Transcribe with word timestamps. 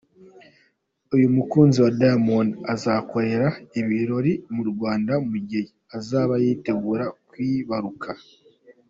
Uyu 1.15 1.27
mukunzi 1.35 1.77
wa 1.83 1.91
Diamond 1.99 2.49
azakorera 2.73 3.47
ibirori 3.79 4.33
mu 4.55 4.63
Rwanda 4.71 5.13
mu 5.29 5.37
gihe 5.49 5.65
azaba 5.97 6.33
yitegura 6.43 7.05
kwibaruka. 7.29 8.09